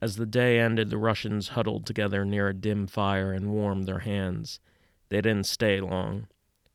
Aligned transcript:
As 0.00 0.16
the 0.16 0.26
day 0.26 0.58
ended, 0.58 0.88
the 0.88 0.96
Russians 0.96 1.48
huddled 1.48 1.84
together 1.84 2.24
near 2.24 2.48
a 2.48 2.54
dim 2.54 2.86
fire 2.86 3.32
and 3.32 3.50
warmed 3.50 3.86
their 3.86 3.98
hands. 3.98 4.60
They 5.10 5.20
didn't 5.20 5.46
stay 5.46 5.80
long. 5.80 6.28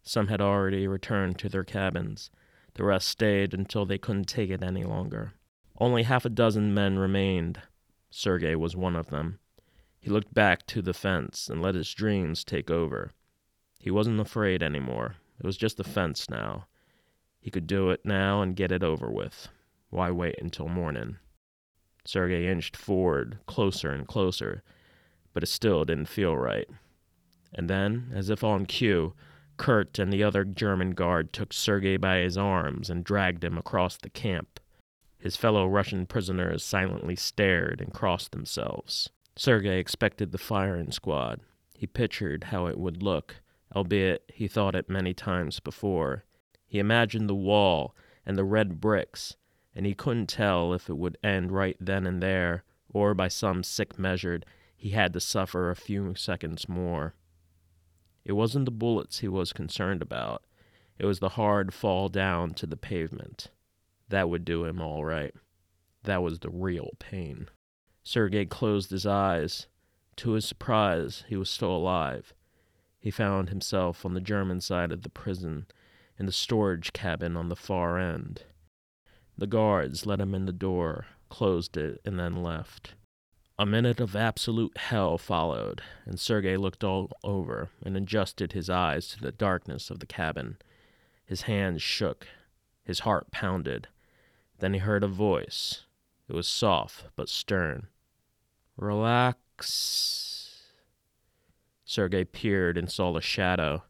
Some 0.04 0.28
had 0.28 0.42
already 0.42 0.88
returned 0.88 1.40
to 1.40 1.50
their 1.50 1.64
cabins. 1.64 2.30
The 2.76 2.84
rest 2.84 3.08
stayed 3.08 3.54
until 3.54 3.86
they 3.86 3.98
couldn't 3.98 4.26
take 4.26 4.52
it 4.52 4.62
any 4.62 4.84
longer. 4.84 5.34
Only 5.80 6.04
half 6.04 6.26
a 6.26 6.30
dozen 6.30 6.74
men 6.74 7.00
remained. 7.00 7.62
Sergei 8.12 8.56
was 8.56 8.76
one 8.76 8.96
of 8.96 9.08
them. 9.08 9.40
He 10.00 10.12
looked 10.12 10.34
back 10.34 10.68
to 10.68 10.84
the 10.84 10.94
fence 10.94 11.50
and 11.50 11.62
let 11.62 11.74
his 11.74 11.92
dreams 11.92 12.44
take 12.44 12.70
over. 12.70 13.12
He 13.80 13.90
wasn't 13.90 14.20
afraid 14.20 14.62
anymore. 14.62 15.16
It 15.40 15.46
was 15.46 15.58
just 15.58 15.80
a 15.80 15.84
fence 15.84 16.30
now. 16.30 16.68
He 17.40 17.50
could 17.50 17.66
do 17.66 17.90
it 17.90 18.06
now 18.06 18.44
and 18.44 18.56
get 18.56 18.72
it 18.72 18.84
over 18.84 19.10
with. 19.10 19.48
Why 19.90 20.12
wait 20.12 20.36
until 20.40 20.68
morning? 20.68 21.18
Sergei 22.06 22.48
inched 22.48 22.78
forward, 22.78 23.40
closer 23.48 23.92
and 23.92 24.08
closer, 24.08 24.64
but 25.34 25.44
it 25.44 25.48
still 25.48 25.84
didn't 25.84 26.08
feel 26.08 26.38
right. 26.38 26.70
And 27.54 27.70
then, 27.70 28.12
as 28.14 28.30
if 28.30 28.44
on 28.44 28.66
cue, 28.66 29.14
Kurt 29.58 30.00
and 30.00 30.12
the 30.12 30.24
other 30.24 30.44
German 30.44 30.92
guard 30.92 31.34
took 31.34 31.54
Sergei 31.54 31.98
by 31.98 32.18
his 32.18 32.38
arms 32.38 32.90
and 32.90 33.04
dragged 33.04 33.44
him 33.44 33.58
across 33.58 33.98
the 33.98 34.10
camp. 34.10 34.60
His 35.18 35.36
fellow 35.36 35.68
Russian 35.68 36.06
prisoners 36.06 36.64
silently 36.64 37.16
stared 37.16 37.82
and 37.82 37.94
crossed 37.94 38.32
themselves. 38.32 39.10
Sergei 39.36 39.80
expected 39.80 40.32
the 40.32 40.38
firing 40.38 40.92
squad. 40.92 41.42
He 41.74 41.88
pictured 41.88 42.46
how 42.46 42.68
it 42.68 42.78
would 42.78 43.02
look, 43.02 43.38
albeit 43.76 44.24
he 44.34 44.48
thought 44.48 44.76
it 44.76 44.90
many 44.90 45.14
times 45.14 45.60
before. 45.60 46.26
He 46.68 46.80
imagined 46.80 47.30
the 47.30 47.36
wall 47.36 47.96
and 48.26 48.38
the 48.38 48.44
red 48.44 48.80
bricks, 48.80 49.36
and 49.76 49.86
he 49.86 49.94
couldn't 49.94 50.28
tell 50.28 50.74
if 50.74 50.90
it 50.90 50.98
would 50.98 51.18
end 51.24 51.52
right 51.52 51.78
then 51.80 52.08
and 52.08 52.24
there, 52.24 52.64
or 52.94 53.14
by 53.14 53.28
some 53.28 53.62
sick 53.62 54.00
measure 54.00 54.40
he 54.76 54.92
had 54.92 55.14
to 55.14 55.20
suffer 55.20 55.70
a 55.70 55.76
few 55.76 56.16
seconds 56.16 56.70
more. 56.70 57.16
It 58.24 58.34
wasn't 58.34 58.66
the 58.66 58.72
bullets 58.72 59.20
he 59.20 59.28
was 59.28 59.54
concerned 59.54 60.02
about, 60.02 60.44
it 60.98 61.06
was 61.06 61.20
the 61.20 61.30
hard 61.30 61.74
fall 61.74 62.08
down 62.08 62.54
to 62.54 62.66
the 62.66 62.78
pavement. 62.78 63.50
That 64.10 64.30
would 64.30 64.46
do 64.46 64.64
him 64.64 64.82
all 64.82 65.04
right. 65.04 65.34
That 66.04 66.24
was 66.24 66.40
the 66.40 66.50
real 66.50 66.92
pain. 67.00 67.50
Sergei 68.04 68.46
closed 68.46 68.92
his 68.92 69.06
eyes. 69.06 69.68
To 70.18 70.32
his 70.32 70.46
surprise, 70.46 71.26
he 71.28 71.36
was 71.36 71.50
still 71.50 71.76
alive. 71.76 72.34
He 73.00 73.12
found 73.12 73.50
himself 73.50 74.06
on 74.06 74.14
the 74.14 74.22
German 74.22 74.62
side 74.62 74.92
of 74.92 75.02
the 75.02 75.10
prison, 75.10 75.66
in 76.18 76.26
the 76.26 76.32
storage 76.32 76.94
cabin 76.94 77.36
on 77.36 77.50
the 77.50 77.56
far 77.56 78.00
end. 78.00 78.44
The 79.38 79.48
guards 79.48 80.06
let 80.06 80.22
him 80.22 80.34
in 80.34 80.46
the 80.46 80.54
door, 80.54 81.08
closed 81.30 81.76
it, 81.76 82.00
and 82.06 82.18
then 82.20 82.42
left. 82.42 82.96
A 83.58 83.66
minute 83.66 84.00
of 84.00 84.16
absolute 84.16 84.78
hell 84.78 85.18
followed, 85.18 85.82
and 86.06 86.20
Sergei 86.20 86.58
looked 86.58 86.84
all 86.84 87.10
over 87.24 87.70
and 87.84 87.96
adjusted 87.96 88.52
his 88.54 88.70
eyes 88.70 89.08
to 89.10 89.22
the 89.22 89.32
darkness 89.32 89.90
of 89.90 90.00
the 90.00 90.06
cabin. 90.06 90.58
His 91.26 91.44
hands 91.44 91.82
shook, 91.82 92.28
his 92.84 93.00
heart 93.00 93.32
pounded. 93.32 93.88
Then 94.60 94.74
he 94.74 94.80
heard 94.80 95.04
a 95.04 95.08
voice. 95.08 95.86
It 96.28 96.34
was 96.34 96.48
soft 96.48 97.06
but 97.16 97.30
stern. 97.30 97.88
Relax. 98.78 100.64
Sergei 101.86 102.26
peered 102.26 102.78
and 102.78 102.92
saw 102.92 103.16
a 103.16 103.22
shadow. 103.22 103.84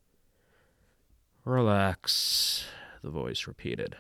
Relax, 1.44 2.66
the 3.02 3.10
voice 3.10 3.48
repeated. 3.48 3.96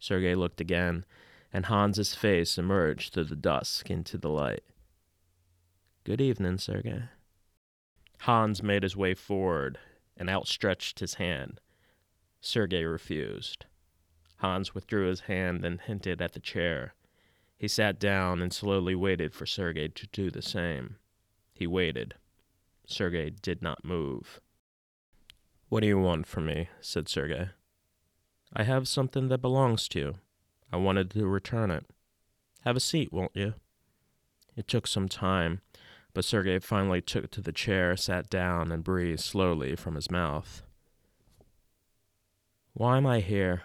Sergei 0.00 0.34
looked 0.34 0.60
again, 0.60 1.04
and 1.52 1.66
Hans's 1.66 2.14
face 2.14 2.56
emerged 2.58 3.12
through 3.12 3.24
the 3.24 3.36
dusk 3.36 3.90
into 3.90 4.16
the 4.16 4.30
light. 4.30 4.64
Good 6.04 6.20
evening, 6.20 6.58
Sergei. 6.58 7.04
Hans 8.20 8.62
made 8.62 8.82
his 8.82 8.96
way 8.96 9.14
forward 9.14 9.78
and 10.16 10.30
outstretched 10.30 11.00
his 11.00 11.14
hand. 11.14 11.60
Sergei 12.40 12.84
refused. 12.84 13.66
Hans 14.38 14.74
withdrew 14.74 15.08
his 15.08 15.20
hand 15.20 15.64
and 15.64 15.80
hinted 15.80 16.22
at 16.22 16.32
the 16.32 16.40
chair. 16.40 16.94
He 17.58 17.68
sat 17.68 18.00
down 18.00 18.40
and 18.40 18.52
slowly 18.52 18.94
waited 18.94 19.34
for 19.34 19.44
Sergei 19.44 19.88
to 19.88 20.06
do 20.06 20.30
the 20.30 20.40
same. 20.40 20.96
He 21.52 21.66
waited. 21.66 22.14
Sergei 22.86 23.30
did 23.30 23.60
not 23.60 23.84
move. 23.84 24.40
What 25.68 25.80
do 25.80 25.86
you 25.86 25.98
want 25.98 26.26
from 26.26 26.46
me? 26.46 26.70
said 26.80 27.06
Sergei. 27.06 27.50
I 28.52 28.64
have 28.64 28.88
something 28.88 29.28
that 29.28 29.38
belongs 29.38 29.86
to 29.88 29.98
you. 29.98 30.14
I 30.72 30.76
wanted 30.76 31.10
to 31.10 31.26
return 31.26 31.70
it. 31.70 31.86
Have 32.64 32.76
a 32.76 32.80
seat, 32.80 33.12
won't 33.12 33.34
you? 33.34 33.54
It 34.56 34.66
took 34.66 34.86
some 34.86 35.08
time, 35.08 35.60
but 36.12 36.24
Sergei 36.24 36.58
finally 36.58 37.00
took 37.00 37.30
to 37.30 37.40
the 37.40 37.52
chair, 37.52 37.96
sat 37.96 38.28
down, 38.28 38.72
and 38.72 38.82
breathed 38.82 39.20
slowly 39.20 39.76
from 39.76 39.94
his 39.94 40.10
mouth. 40.10 40.62
Why 42.74 42.96
am 42.96 43.06
I 43.06 43.20
here? 43.20 43.62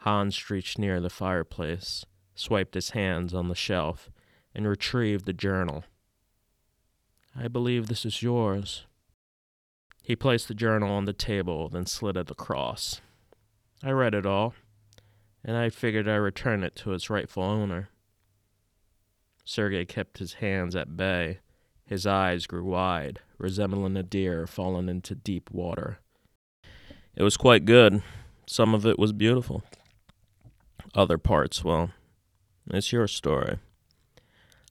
Hans 0.00 0.50
reached 0.50 0.78
near 0.78 1.00
the 1.00 1.10
fireplace, 1.10 2.04
swiped 2.34 2.74
his 2.74 2.90
hands 2.90 3.34
on 3.34 3.48
the 3.48 3.54
shelf, 3.54 4.10
and 4.54 4.68
retrieved 4.68 5.24
the 5.24 5.32
journal. 5.32 5.84
I 7.34 7.48
believe 7.48 7.86
this 7.86 8.04
is 8.04 8.22
yours. 8.22 8.86
He 10.02 10.14
placed 10.14 10.48
the 10.48 10.54
journal 10.54 10.92
on 10.92 11.06
the 11.06 11.12
table, 11.12 11.68
then 11.68 11.86
slid 11.86 12.16
it 12.16 12.30
across. 12.30 13.00
I 13.82 13.90
read 13.90 14.14
it 14.14 14.26
all, 14.26 14.54
and 15.44 15.56
I 15.56 15.70
figured 15.70 16.08
I'd 16.08 16.16
return 16.16 16.64
it 16.64 16.76
to 16.76 16.92
its 16.92 17.10
rightful 17.10 17.42
owner. 17.42 17.90
Sergei 19.44 19.84
kept 19.84 20.18
his 20.18 20.34
hands 20.34 20.74
at 20.74 20.96
bay. 20.96 21.38
His 21.84 22.06
eyes 22.06 22.46
grew 22.46 22.64
wide, 22.64 23.20
resembling 23.38 23.96
a 23.96 24.02
deer 24.02 24.46
fallen 24.46 24.88
into 24.88 25.14
deep 25.14 25.50
water. 25.50 26.00
It 27.14 27.22
was 27.22 27.36
quite 27.36 27.64
good. 27.64 28.02
Some 28.46 28.74
of 28.74 28.84
it 28.84 28.98
was 28.98 29.12
beautiful. 29.12 29.62
Other 30.94 31.18
parts, 31.18 31.62
well, 31.62 31.90
it's 32.70 32.92
your 32.92 33.06
story. 33.06 33.58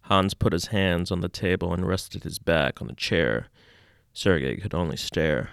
Hans 0.03 0.33
put 0.33 0.53
his 0.53 0.67
hands 0.67 1.11
on 1.11 1.21
the 1.21 1.29
table 1.29 1.73
and 1.73 1.87
rested 1.87 2.23
his 2.23 2.39
back 2.39 2.81
on 2.81 2.87
the 2.87 2.93
chair 2.93 3.47
Sergei 4.15 4.55
could 4.55 4.73
only 4.73 4.95
stare. 4.95 5.49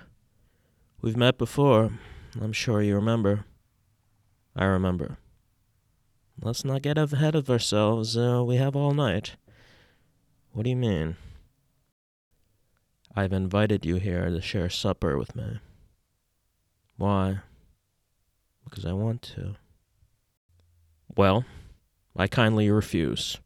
We've 1.00 1.16
met 1.16 1.36
before. 1.36 1.91
I'm 2.41 2.53
sure 2.53 2.81
you 2.81 2.94
remember. 2.94 3.44
I 4.56 4.65
remember. 4.65 5.19
Let's 6.41 6.65
not 6.65 6.82
get 6.82 6.98
ahead 6.98 7.34
of 7.34 7.50
ourselves. 7.50 8.16
Uh, 8.16 8.43
we 8.47 8.56
have 8.56 8.75
all 8.75 8.94
night. 8.94 9.37
What 10.53 10.65
do 10.65 10.71
you 10.71 10.76
mean? 10.76 11.16
I've 13.15 13.32
invited 13.32 13.84
you 13.84 13.97
here 13.97 14.31
to 14.31 14.41
share 14.41 14.71
supper 14.71 15.19
with 15.19 15.37
me. 15.37 15.60
Why? 16.97 17.41
Because 18.65 18.87
I 18.87 18.92
want 18.92 19.22
to. 19.34 19.56
Well, 21.15 21.44
I 22.16 22.26
kindly 22.26 22.71
refuse. 22.71 23.38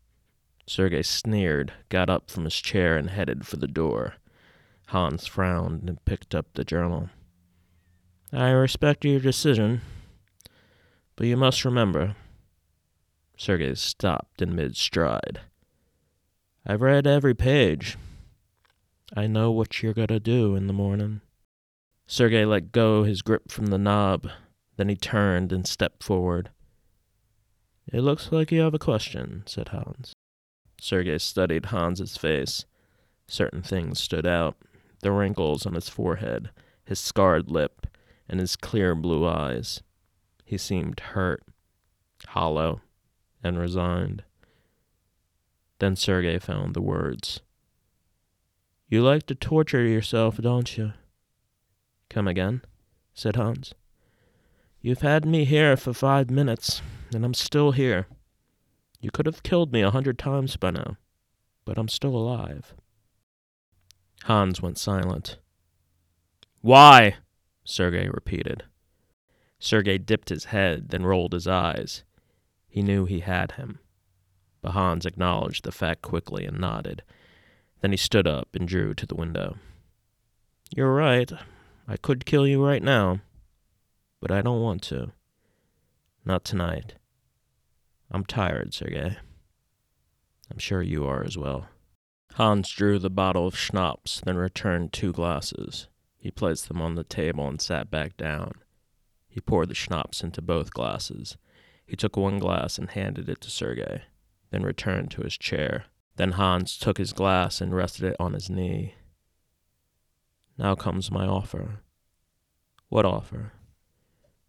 Sergei 0.69 1.03
sneered, 1.03 1.73
got 1.89 2.09
up 2.09 2.31
from 2.31 2.45
his 2.45 2.57
chair, 2.57 2.97
and 2.97 3.11
headed 3.11 3.47
for 3.47 3.57
the 3.57 3.69
door. 3.69 4.15
Hans 4.89 5.27
frowned 5.27 5.89
and 5.89 6.05
picked 6.05 6.35
up 6.35 6.47
the 6.55 6.65
journal. 6.65 7.11
I 8.33 8.51
respect 8.51 9.05
your 9.05 9.21
decision, 9.21 9.83
but 11.15 11.27
you 11.27 11.37
must 11.37 11.65
remember. 11.65 12.17
Sergei 13.37 13.75
stopped 13.75 14.43
in 14.43 14.57
mid 14.57 14.77
stride. 14.77 15.41
I've 16.67 16.83
read 16.83 17.07
every 17.07 17.35
page. 17.35 17.97
I 19.17 19.29
know 19.29 19.53
what 19.53 19.83
you're 19.83 19.95
going 19.95 20.09
to 20.09 20.19
do 20.19 20.57
in 20.57 20.67
the 20.67 20.73
morning. 20.73 21.21
Sergei 22.09 22.45
let 22.45 22.73
go 22.73 23.05
his 23.05 23.23
grip 23.23 23.53
from 23.53 23.67
the 23.67 23.79
knob. 23.79 24.29
Then 24.77 24.89
he 24.89 24.97
turned 24.97 25.53
and 25.53 25.67
stepped 25.67 26.03
forward. 26.03 26.51
It 27.93 28.01
looks 28.01 28.33
like 28.33 28.51
you 28.51 28.61
have 28.63 28.75
a 28.75 28.81
question, 28.81 29.45
said 29.47 29.69
Hans. 29.69 30.13
Sergei 30.81 31.19
studied 31.19 31.67
Hans's 31.67 32.17
face. 32.17 32.65
Certain 33.29 33.63
things 33.63 34.01
stood 34.01 34.27
out 34.27 34.57
the 35.03 35.13
wrinkles 35.13 35.67
on 35.67 35.75
his 35.75 35.89
forehead, 35.89 36.51
his 36.85 36.99
scarred 36.99 37.51
lip, 37.51 37.86
and 38.29 38.41
his 38.41 38.57
clear 38.57 38.95
blue 38.95 39.27
eyes. 39.27 39.83
He 40.45 40.59
seemed 40.59 41.01
hurt, 41.01 41.43
hollow, 42.29 42.81
and 43.43 43.59
resigned. 43.59 44.23
Then 45.79 45.97
Sergei 45.97 46.39
found 46.39 46.75
the 46.75 46.83
words. 46.83 47.41
You 48.89 49.03
like 49.03 49.27
to 49.27 49.35
torture 49.35 49.83
yourself, 49.83 50.37
don't 50.39 50.77
you? 50.77 50.93
Come 52.09 52.29
again, 52.29 52.63
said 53.15 53.37
Hans. 53.37 53.75
You've 54.81 55.01
had 55.01 55.25
me 55.25 55.45
here 55.45 55.77
for 55.77 55.93
five 55.93 56.31
minutes, 56.31 56.81
and 57.13 57.25
I'm 57.25 57.35
still 57.35 57.73
here. 57.73 58.07
You 59.01 59.11
could 59.11 59.27
have 59.27 59.43
killed 59.43 59.73
me 59.73 59.83
a 59.83 59.91
hundred 59.91 60.19
times 60.19 60.57
by 60.57 60.71
now, 60.71 60.97
but 61.65 61.79
I'm 61.79 61.89
still 61.89 62.17
alive. 62.17 62.73
Hans 64.25 64.63
went 64.63 64.79
silent. 64.79 65.39
Why? 66.61 67.17
Sergei 67.67 68.09
repeated. 68.09 68.65
Sergei 69.59 69.99
dipped 69.99 70.29
his 70.29 70.47
head, 70.47 70.91
then 70.91 71.05
rolled 71.05 71.33
his 71.33 71.49
eyes. 71.49 72.05
He 72.69 72.81
knew 72.81 73.05
he 73.05 73.21
had 73.21 73.53
him. 73.53 73.81
But 74.63 74.73
Hans 74.73 75.05
acknowledged 75.05 75.65
the 75.65 75.73
fact 75.73 76.03
quickly 76.03 76.45
and 76.45 76.59
nodded. 76.59 77.03
Then 77.81 77.91
he 77.91 77.97
stood 77.97 78.27
up 78.27 78.49
and 78.55 78.67
drew 78.67 78.95
to 78.95 79.07
the 79.07 79.15
window. 79.15 79.57
You're 80.75 80.95
right. 80.95 81.31
I 81.89 81.97
could 81.97 82.25
kill 82.25 82.47
you 82.47 82.65
right 82.65 82.83
now, 82.83 83.21
but 84.21 84.31
I 84.31 84.43
don't 84.43 84.61
want 84.61 84.83
to. 84.85 85.13
Not 86.25 86.45
tonight. 86.45 86.95
I'm 88.11 88.25
tired, 88.25 88.75
Sergei. 88.75 89.17
I'm 90.51 90.59
sure 90.59 90.83
you 90.83 91.07
are 91.07 91.25
as 91.25 91.37
well. 91.37 91.67
Hans 92.35 92.71
drew 92.71 92.99
the 92.99 93.11
bottle 93.11 93.47
of 93.47 93.57
schnapps, 93.57 94.21
then 94.25 94.37
returned 94.37 94.93
two 94.93 95.13
glasses. 95.13 95.89
He 96.19 96.31
placed 96.31 96.69
them 96.69 96.81
on 96.81 96.95
the 96.95 97.05
table 97.05 97.47
and 97.47 97.61
sat 97.61 97.91
back 97.91 98.17
down. 98.17 98.53
He 99.29 99.41
poured 99.41 99.69
the 99.69 99.75
schnapps 99.75 100.23
into 100.23 100.41
both 100.41 100.73
glasses. 100.73 101.37
He 101.87 101.95
took 101.97 102.17
one 102.17 102.39
glass 102.39 102.79
and 102.79 102.91
handed 102.91 103.29
it 103.29 103.41
to 103.43 103.51
Sergei, 103.51 104.03
then 104.51 104.63
returned 104.63 105.11
to 105.13 105.23
his 105.23 105.37
chair. 105.37 105.85
Then 106.17 106.33
Hans 106.33 106.79
took 106.79 106.99
his 106.99 107.13
glass 107.13 107.61
and 107.61 107.75
rested 107.75 108.05
it 108.07 108.17
on 108.19 108.33
his 108.33 108.49
knee. 108.49 108.95
Now 110.59 110.75
comes 110.75 111.11
my 111.11 111.27
offer. 111.27 111.81
What 112.89 113.05
offer? 113.05 113.53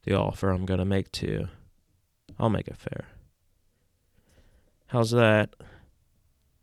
The 0.03 0.13
offer 0.13 0.49
I'm 0.51 0.65
going 0.65 0.79
to 0.79 0.85
make 0.85 1.11
to 1.13 1.27
you. 1.27 1.47
I'll 2.39 2.49
make 2.49 2.67
it 2.67 2.77
fair. 2.77 3.07
How's 4.87 5.11
that? 5.11 5.53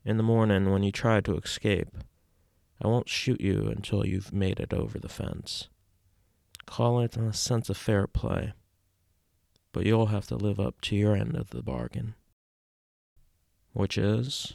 In 0.04 0.16
the 0.16 0.22
morning, 0.22 0.70
when 0.70 0.82
you 0.82 0.90
try 0.90 1.20
to 1.20 1.36
escape, 1.36 1.88
I 2.84 2.86
won't 2.86 3.08
shoot 3.08 3.40
you 3.40 3.68
until 3.74 4.06
you've 4.06 4.30
made 4.30 4.60
it 4.60 4.74
over 4.74 4.98
the 4.98 5.08
fence. 5.08 5.68
Call 6.66 7.00
it 7.00 7.16
a 7.16 7.32
sense 7.32 7.70
of 7.70 7.78
fair 7.78 8.06
play, 8.06 8.52
but 9.72 9.86
you'll 9.86 10.06
have 10.06 10.26
to 10.26 10.36
live 10.36 10.60
up 10.60 10.82
to 10.82 10.96
your 10.96 11.16
end 11.16 11.34
of 11.34 11.48
the 11.48 11.62
bargain. 11.62 12.14
Which 13.72 13.96
is, 13.96 14.52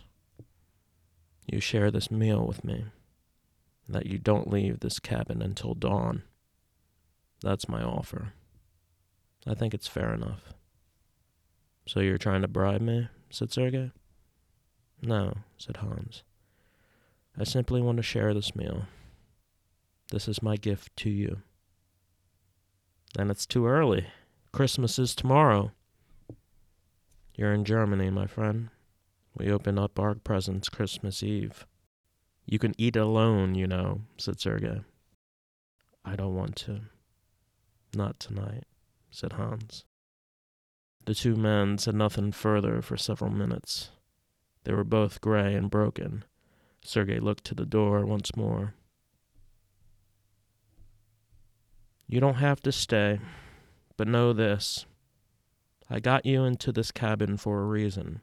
you 1.47 1.59
share 1.59 1.89
this 1.89 2.11
meal 2.11 2.45
with 2.45 2.63
me, 2.63 2.85
that 3.87 4.05
you 4.05 4.19
don't 4.19 4.51
leave 4.51 4.79
this 4.79 4.99
cabin 4.99 5.41
until 5.41 5.73
dawn. 5.73 6.21
That's 7.41 7.67
my 7.67 7.81
offer. 7.81 8.33
I 9.47 9.55
think 9.55 9.73
it's 9.73 9.87
fair 9.87 10.13
enough. 10.13 10.53
So 11.87 11.99
you're 11.99 12.19
trying 12.19 12.43
to 12.43 12.47
bribe 12.47 12.81
me? 12.81 13.07
said 13.31 13.51
Sergei. 13.51 13.89
No, 15.01 15.33
said 15.57 15.77
Hans. 15.77 16.21
I 17.39 17.45
simply 17.45 17.81
want 17.81 17.95
to 17.95 18.03
share 18.03 18.33
this 18.33 18.53
meal. 18.53 18.83
This 20.11 20.27
is 20.27 20.43
my 20.43 20.57
gift 20.57 20.93
to 20.97 21.09
you. 21.09 21.37
Then 23.15 23.31
it's 23.31 23.45
too 23.45 23.65
early. 23.65 24.07
Christmas 24.51 24.99
is 24.99 25.15
tomorrow. 25.15 25.71
You're 27.35 27.53
in 27.53 27.63
Germany, 27.63 28.09
my 28.09 28.27
friend. 28.27 28.69
We 29.37 29.49
open 29.49 29.79
up 29.79 29.97
our 29.97 30.15
presents 30.15 30.67
Christmas 30.67 31.23
Eve. 31.23 31.65
You 32.45 32.59
can 32.59 32.73
eat 32.77 32.97
alone, 32.97 33.55
you 33.55 33.67
know, 33.67 34.01
said 34.17 34.41
Sergei. 34.41 34.81
I 36.03 36.17
don't 36.17 36.35
want 36.35 36.57
to. 36.57 36.81
Not 37.95 38.19
tonight, 38.19 38.65
said 39.11 39.33
Hans. 39.33 39.85
The 41.05 41.15
two 41.15 41.37
men 41.37 41.77
said 41.77 41.95
nothing 41.95 42.33
further 42.33 42.81
for 42.81 42.97
several 42.97 43.31
minutes. 43.31 43.91
They 44.65 44.73
were 44.73 44.83
both 44.83 45.21
gray 45.21 45.55
and 45.55 45.71
broken. 45.71 46.25
Sergei 46.89 47.19
looked 47.19 47.43
to 47.43 47.53
the 47.53 47.67
door 47.67 48.03
once 48.03 48.35
more. 48.35 48.73
You 52.07 52.19
don't 52.19 52.41
have 52.41 52.61
to 52.61 52.71
stay, 52.71 53.19
but 53.95 54.07
know 54.07 54.33
this. 54.33 54.87
I 55.87 55.99
got 55.99 56.25
you 56.25 56.43
into 56.45 56.71
this 56.71 56.91
cabin 56.91 57.37
for 57.37 57.61
a 57.61 57.65
reason. 57.65 58.21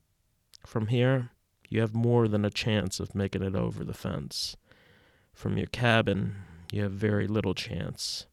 From 0.66 0.88
here, 0.88 1.30
you 1.68 1.80
have 1.80 1.94
more 1.94 2.26
than 2.26 2.44
a 2.44 2.50
chance 2.50 2.98
of 2.98 3.14
making 3.14 3.44
it 3.44 3.54
over 3.54 3.84
the 3.84 3.94
fence. 3.94 4.56
From 5.32 5.56
your 5.56 5.68
cabin, 5.68 6.34
you 6.72 6.82
have 6.82 6.90
very 6.90 7.28
little 7.28 7.54
chance. 7.54 8.26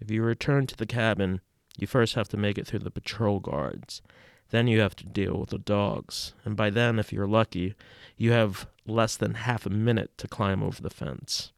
If 0.00 0.10
you 0.10 0.24
return 0.24 0.66
to 0.66 0.76
the 0.76 0.86
cabin, 0.86 1.40
you 1.78 1.86
first 1.86 2.16
have 2.16 2.28
to 2.30 2.36
make 2.36 2.58
it 2.58 2.66
through 2.66 2.80
the 2.80 2.90
patrol 2.90 3.38
guards. 3.38 4.02
Then 4.52 4.66
you 4.66 4.80
have 4.80 4.94
to 4.96 5.06
deal 5.06 5.38
with 5.38 5.48
the 5.48 5.58
dogs. 5.58 6.34
And 6.44 6.54
by 6.56 6.68
then, 6.68 6.98
if 6.98 7.10
you're 7.10 7.26
lucky, 7.26 7.74
you 8.18 8.32
have 8.32 8.68
less 8.86 9.16
than 9.16 9.34
half 9.34 9.64
a 9.64 9.70
minute 9.70 10.16
to 10.18 10.28
climb 10.28 10.62
over 10.62 10.82
the 10.82 10.90
fence. 10.90 11.52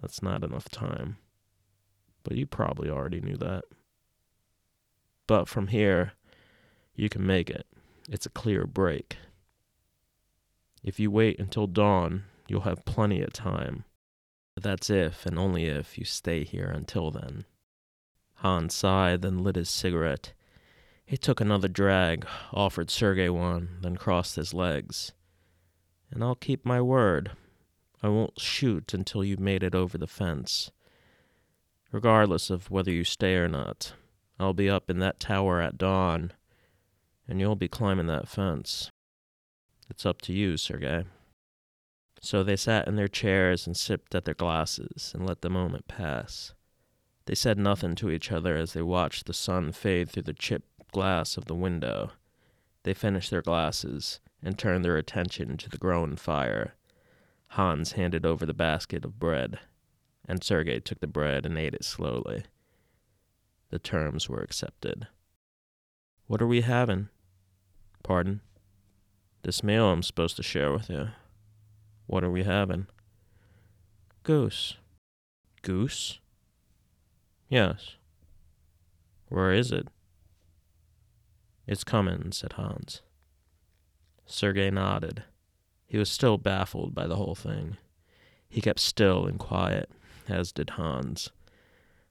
That's 0.00 0.22
not 0.22 0.42
enough 0.42 0.70
time. 0.70 1.18
But 2.24 2.38
you 2.38 2.46
probably 2.46 2.88
already 2.88 3.20
knew 3.20 3.36
that. 3.36 3.64
But 5.26 5.48
from 5.48 5.66
here, 5.66 6.14
you 6.94 7.10
can 7.10 7.26
make 7.26 7.50
it. 7.50 7.66
It's 8.08 8.24
a 8.24 8.30
clear 8.30 8.66
break. 8.66 9.18
If 10.82 10.98
you 10.98 11.10
wait 11.10 11.38
until 11.38 11.66
dawn, 11.66 12.24
you'll 12.48 12.62
have 12.62 12.86
plenty 12.86 13.20
of 13.20 13.34
time. 13.34 13.84
But 14.54 14.62
that's 14.62 14.88
if 14.88 15.26
and 15.26 15.38
only 15.38 15.66
if 15.66 15.98
you 15.98 16.06
stay 16.06 16.44
here 16.44 16.72
until 16.74 17.10
then. 17.10 17.44
Hans 18.36 18.74
sighed, 18.74 19.20
then 19.20 19.44
lit 19.44 19.56
his 19.56 19.68
cigarette. 19.68 20.32
He 21.08 21.16
took 21.16 21.40
another 21.40 21.68
drag, 21.68 22.26
offered 22.52 22.90
Sergei 22.90 23.30
one, 23.30 23.78
then 23.80 23.96
crossed 23.96 24.36
his 24.36 24.52
legs. 24.52 25.12
And 26.10 26.22
I'll 26.22 26.34
keep 26.34 26.66
my 26.66 26.82
word. 26.82 27.30
I 28.02 28.08
won't 28.08 28.38
shoot 28.38 28.92
until 28.92 29.24
you've 29.24 29.40
made 29.40 29.62
it 29.62 29.74
over 29.74 29.96
the 29.96 30.06
fence. 30.06 30.70
Regardless 31.92 32.50
of 32.50 32.70
whether 32.70 32.90
you 32.90 33.04
stay 33.04 33.36
or 33.36 33.48
not, 33.48 33.94
I'll 34.38 34.52
be 34.52 34.68
up 34.68 34.90
in 34.90 34.98
that 34.98 35.18
tower 35.18 35.62
at 35.62 35.78
dawn, 35.78 36.34
and 37.26 37.40
you'll 37.40 37.56
be 37.56 37.68
climbing 37.68 38.08
that 38.08 38.28
fence. 38.28 38.90
It's 39.88 40.04
up 40.04 40.20
to 40.22 40.34
you, 40.34 40.58
Sergei. 40.58 41.06
So 42.20 42.42
they 42.42 42.56
sat 42.56 42.86
in 42.86 42.96
their 42.96 43.08
chairs 43.08 43.66
and 43.66 43.74
sipped 43.74 44.14
at 44.14 44.26
their 44.26 44.34
glasses 44.34 45.12
and 45.14 45.26
let 45.26 45.40
the 45.40 45.48
moment 45.48 45.88
pass. 45.88 46.52
They 47.24 47.34
said 47.34 47.58
nothing 47.58 47.94
to 47.94 48.10
each 48.10 48.30
other 48.30 48.56
as 48.56 48.74
they 48.74 48.82
watched 48.82 49.24
the 49.24 49.32
sun 49.32 49.72
fade 49.72 50.10
through 50.10 50.24
the 50.24 50.34
glass 50.92 51.36
of 51.36 51.46
the 51.46 51.54
window. 51.54 52.12
They 52.82 52.94
finished 52.94 53.30
their 53.30 53.42
glasses 53.42 54.20
and 54.42 54.58
turned 54.58 54.84
their 54.84 54.96
attention 54.96 55.56
to 55.58 55.68
the 55.68 55.78
growing 55.78 56.16
fire. 56.16 56.74
Hans 57.52 57.92
handed 57.92 58.24
over 58.24 58.46
the 58.46 58.54
basket 58.54 59.04
of 59.04 59.18
bread, 59.18 59.58
and 60.26 60.42
Sergei 60.42 60.80
took 60.80 61.00
the 61.00 61.06
bread 61.06 61.46
and 61.46 61.58
ate 61.58 61.74
it 61.74 61.84
slowly. 61.84 62.44
The 63.70 63.78
terms 63.78 64.28
were 64.28 64.40
accepted. 64.40 65.08
What 66.26 66.40
are 66.42 66.46
we 66.46 66.60
having? 66.62 67.08
Pardon? 68.02 68.40
This 69.42 69.62
meal 69.62 69.86
I'm 69.90 70.02
supposed 70.02 70.36
to 70.36 70.42
share 70.42 70.72
with 70.72 70.90
you. 70.90 71.08
What 72.06 72.24
are 72.24 72.30
we 72.30 72.44
having? 72.44 72.86
Goose. 74.22 74.76
Goose? 75.62 76.20
Yes. 77.48 77.96
Where 79.28 79.52
is 79.52 79.72
it? 79.72 79.88
It's 81.68 81.84
coming, 81.84 82.32
said 82.32 82.54
Hans. 82.54 83.02
Sergei 84.24 84.70
nodded. 84.70 85.24
He 85.86 85.98
was 85.98 86.10
still 86.10 86.38
baffled 86.38 86.94
by 86.94 87.06
the 87.06 87.16
whole 87.16 87.34
thing. 87.34 87.76
He 88.48 88.62
kept 88.62 88.80
still 88.80 89.26
and 89.26 89.38
quiet, 89.38 89.90
as 90.26 90.50
did 90.50 90.70
Hans. 90.70 91.30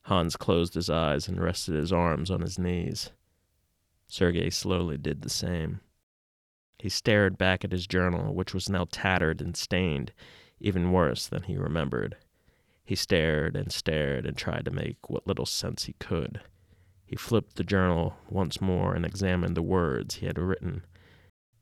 Hans 0.04 0.36
closed 0.38 0.76
his 0.76 0.92
eyes 0.92 1.28
and 1.28 1.42
rested 1.42 1.74
his 1.74 1.92
arms 1.92 2.30
on 2.30 2.42
his 2.42 2.60
knees. 2.60 3.10
Sergei 4.08 4.52
slowly 4.52 4.96
did 4.96 5.24
the 5.24 5.30
same. 5.30 5.82
He 6.78 6.90
stared 6.90 7.36
back 7.36 7.66
at 7.66 7.72
his 7.72 7.88
journal, 7.88 8.36
which 8.36 8.54
was 8.54 8.70
now 8.70 8.86
tattered 8.92 9.42
and 9.42 9.58
stained, 9.58 10.14
even 10.60 10.92
worse 10.92 11.26
than 11.26 11.44
he 11.44 11.58
remembered. 11.58 12.16
He 12.86 12.94
stared 12.94 13.56
and 13.56 13.72
stared 13.72 14.28
and 14.28 14.38
tried 14.38 14.66
to 14.66 14.72
make 14.72 15.10
what 15.10 15.26
little 15.26 15.48
sense 15.48 15.86
he 15.86 15.94
could. 15.94 16.42
He 17.08 17.16
flipped 17.16 17.56
the 17.56 17.64
journal 17.64 18.18
once 18.30 18.62
more 18.62 18.94
and 18.94 19.04
examined 19.04 19.58
the 19.58 19.64
words 19.64 20.16
he 20.16 20.28
had 20.28 20.38
written. 20.38 20.86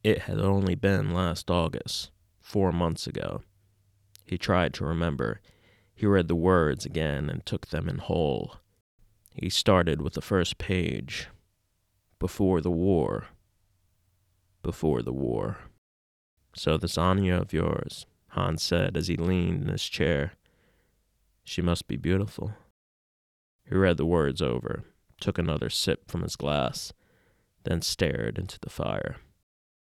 It 0.04 0.24
had 0.24 0.40
only 0.40 0.76
been 0.76 1.14
last 1.14 1.50
August, 1.50 2.12
four 2.42 2.74
months 2.74 3.08
ago. 3.08 3.44
He 4.26 4.38
tried 4.38 4.74
to 4.74 4.86
remember. 4.86 5.40
He 5.94 6.06
read 6.06 6.28
the 6.28 6.36
words 6.36 6.86
again 6.86 7.30
and 7.30 7.46
took 7.46 7.68
them 7.68 7.88
in 7.88 8.00
whole. 8.00 8.56
He 9.32 9.50
started 9.50 10.02
with 10.02 10.14
the 10.14 10.22
first 10.22 10.58
page. 10.58 11.28
Before 12.20 12.60
the 12.60 12.72
war 12.72 13.28
before 14.66 15.04
the 15.04 15.14
war. 15.14 15.60
So 16.56 16.76
this 16.76 16.98
Anya 16.98 17.36
of 17.36 17.54
yours, 17.54 18.08
Hans 18.30 18.64
said 18.64 18.98
as 18.98 19.08
he 19.08 19.16
leaned 19.16 19.64
in 19.64 19.70
his 19.70 19.88
chair, 19.88 20.34
she 21.44 21.62
must 21.62 21.88
be 21.88 21.98
beautiful. 21.98 22.54
He 23.70 23.76
read 23.76 23.98
the 23.98 24.08
words 24.08 24.42
over, 24.42 24.84
took 25.20 25.38
another 25.38 25.70
sip 25.70 26.10
from 26.10 26.22
his 26.22 26.36
glass, 26.36 26.94
then 27.64 27.82
stared 27.82 28.38
into 28.38 28.60
the 28.60 28.70
fire. 28.70 29.18